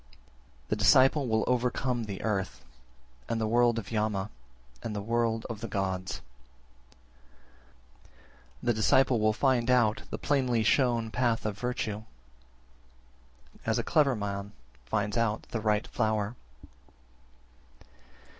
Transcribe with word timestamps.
45. 0.69 0.69
The 0.69 0.75
disciple 0.77 1.27
will 1.27 1.43
overcome 1.45 2.05
the 2.05 2.23
earth, 2.23 2.65
and 3.29 3.39
the 3.39 3.45
world 3.45 3.77
of 3.77 3.91
Yama, 3.91 4.31
and 4.81 4.95
the 4.95 4.99
world 5.03 5.45
of 5.47 5.61
the 5.61 5.67
gods. 5.67 6.21
The 8.63 8.73
disciple 8.73 9.19
will 9.19 9.31
find 9.31 9.69
out 9.69 10.01
the 10.09 10.17
plainly 10.17 10.63
shown 10.63 11.11
path 11.11 11.45
of 11.45 11.59
virtue, 11.59 12.05
as 13.63 13.77
a 13.77 13.83
clever 13.83 14.15
man 14.15 14.53
finds 14.87 15.17
out 15.17 15.43
the 15.51 15.59
(right) 15.61 15.85
flower. 15.85 16.35